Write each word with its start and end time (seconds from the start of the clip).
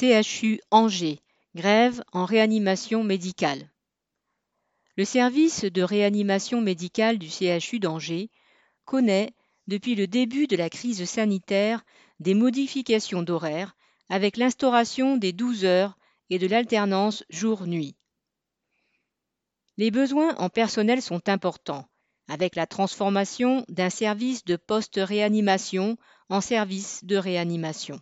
CHU 0.00 0.60
Angers, 0.70 1.18
grève 1.56 2.04
en 2.12 2.24
réanimation 2.24 3.02
médicale. 3.02 3.68
Le 4.96 5.04
service 5.04 5.64
de 5.64 5.82
réanimation 5.82 6.60
médicale 6.60 7.18
du 7.18 7.28
CHU 7.28 7.80
d'Angers 7.80 8.30
connaît, 8.84 9.32
depuis 9.66 9.96
le 9.96 10.06
début 10.06 10.46
de 10.46 10.54
la 10.54 10.70
crise 10.70 11.04
sanitaire, 11.04 11.84
des 12.20 12.34
modifications 12.34 13.24
d'horaire 13.24 13.74
avec 14.08 14.36
l'instauration 14.36 15.16
des 15.16 15.32
12 15.32 15.64
heures 15.64 15.98
et 16.30 16.38
de 16.38 16.46
l'alternance 16.46 17.24
jour-nuit. 17.28 17.96
Les 19.78 19.90
besoins 19.90 20.36
en 20.36 20.48
personnel 20.48 21.02
sont 21.02 21.28
importants, 21.28 21.88
avec 22.28 22.54
la 22.54 22.68
transformation 22.68 23.64
d'un 23.68 23.90
service 23.90 24.44
de 24.44 24.54
post-réanimation 24.54 25.96
en 26.28 26.40
service 26.40 27.04
de 27.04 27.16
réanimation. 27.16 28.00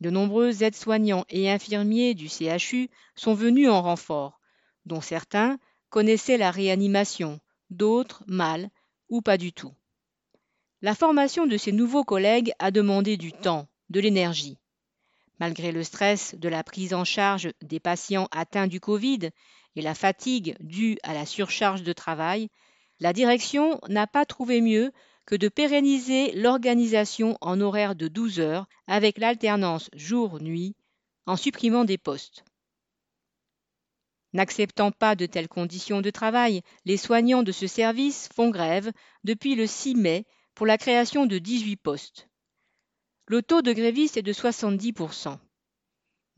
De 0.00 0.10
nombreux 0.10 0.62
aides-soignants 0.62 1.24
et 1.28 1.50
infirmiers 1.50 2.14
du 2.14 2.28
CHU 2.28 2.88
sont 3.16 3.34
venus 3.34 3.68
en 3.68 3.82
renfort, 3.82 4.40
dont 4.86 5.00
certains 5.00 5.58
connaissaient 5.90 6.38
la 6.38 6.50
réanimation, 6.50 7.40
d'autres 7.70 8.22
mal 8.26 8.70
ou 9.08 9.22
pas 9.22 9.38
du 9.38 9.52
tout. 9.52 9.74
La 10.82 10.94
formation 10.94 11.46
de 11.46 11.56
ces 11.56 11.72
nouveaux 11.72 12.04
collègues 12.04 12.52
a 12.60 12.70
demandé 12.70 13.16
du 13.16 13.32
temps, 13.32 13.66
de 13.90 13.98
l'énergie. 13.98 14.58
Malgré 15.40 15.72
le 15.72 15.82
stress 15.82 16.34
de 16.36 16.48
la 16.48 16.62
prise 16.62 16.94
en 16.94 17.04
charge 17.04 17.50
des 17.62 17.80
patients 17.80 18.28
atteints 18.30 18.66
du 18.66 18.80
Covid 18.80 19.30
et 19.74 19.82
la 19.82 19.94
fatigue 19.94 20.56
due 20.60 20.98
à 21.02 21.14
la 21.14 21.26
surcharge 21.26 21.82
de 21.82 21.92
travail, 21.92 22.48
la 23.00 23.12
direction 23.12 23.80
n'a 23.88 24.06
pas 24.06 24.24
trouvé 24.24 24.60
mieux 24.60 24.92
que 25.28 25.36
de 25.36 25.48
pérenniser 25.48 26.32
l'organisation 26.32 27.36
en 27.42 27.60
horaire 27.60 27.94
de 27.94 28.08
12 28.08 28.40
heures 28.40 28.66
avec 28.86 29.18
l'alternance 29.18 29.90
jour-nuit 29.92 30.74
en 31.26 31.36
supprimant 31.36 31.84
des 31.84 31.98
postes. 31.98 32.46
N'acceptant 34.32 34.90
pas 34.90 35.16
de 35.16 35.26
telles 35.26 35.46
conditions 35.48 36.00
de 36.00 36.08
travail, 36.08 36.62
les 36.86 36.96
soignants 36.96 37.42
de 37.42 37.52
ce 37.52 37.66
service 37.66 38.30
font 38.34 38.48
grève 38.48 38.90
depuis 39.22 39.54
le 39.54 39.66
6 39.66 39.96
mai 39.96 40.24
pour 40.54 40.64
la 40.64 40.78
création 40.78 41.26
de 41.26 41.36
18 41.36 41.76
postes. 41.76 42.30
Le 43.26 43.42
taux 43.42 43.60
de 43.60 43.74
grévistes 43.74 44.16
est 44.16 44.22
de 44.22 44.32
70%. 44.32 45.36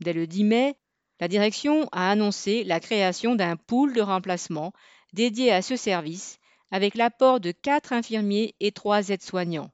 Dès 0.01 0.11
le 0.11 0.27
10 0.27 0.43
mai, 0.43 0.75
la 1.21 1.29
direction 1.29 1.87
a 1.93 2.11
annoncé 2.11 2.65
la 2.65 2.81
création 2.81 3.35
d'un 3.35 3.55
pool 3.55 3.93
de 3.93 4.01
remplacement 4.01 4.73
dédié 5.13 5.49
à 5.53 5.61
ce 5.61 5.77
service 5.77 6.40
avec 6.71 6.95
l'apport 6.95 7.39
de 7.39 7.51
quatre 7.51 7.93
infirmiers 7.93 8.55
et 8.59 8.71
trois 8.71 9.09
aides-soignants. 9.09 9.71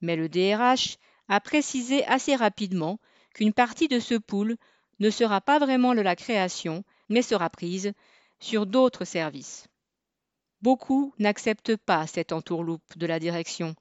Mais 0.00 0.16
le 0.16 0.28
DRH 0.28 0.98
a 1.28 1.40
précisé 1.40 2.04
assez 2.06 2.36
rapidement 2.36 2.98
qu'une 3.34 3.52
partie 3.52 3.88
de 3.88 4.00
ce 4.00 4.14
pool 4.14 4.56
ne 5.00 5.10
sera 5.10 5.40
pas 5.40 5.58
vraiment 5.58 5.94
de 5.94 6.00
la 6.00 6.16
création, 6.16 6.84
mais 7.08 7.22
sera 7.22 7.48
prise 7.48 7.92
sur 8.38 8.66
d'autres 8.66 9.04
services. 9.04 9.66
Beaucoup 10.60 11.14
n'acceptent 11.18 11.76
pas 11.76 12.06
cette 12.06 12.32
entourloupe 12.32 12.96
de 12.96 13.06
la 13.06 13.18
direction 13.18 13.74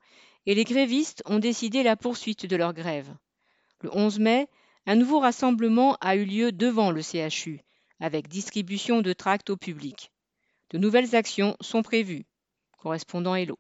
et 0.46 0.56
les 0.56 0.64
grévistes 0.64 1.24
ont 1.26 1.40
décidé 1.40 1.84
la 1.84 1.96
poursuite 1.96 2.46
de 2.46 2.56
leur 2.56 2.74
grève. 2.74 3.16
Le 3.82 3.96
11 3.96 4.20
mai, 4.20 4.48
un 4.86 4.96
nouveau 4.96 5.20
rassemblement 5.20 5.98
a 6.02 6.16
eu 6.16 6.26
lieu 6.26 6.52
devant 6.52 6.92
le 6.92 7.02
CHU, 7.02 7.62
avec 8.00 8.28
distribution 8.28 9.02
de 9.02 9.14
tracts 9.14 9.50
au 9.50 9.58
public. 9.58 10.12
De 10.74 10.80
nouvelles 10.80 11.16
actions 11.16 11.56
sont 11.62 11.84
prévues. 11.84 12.26
Correspondant 12.80 13.36
Hello. 13.36 13.60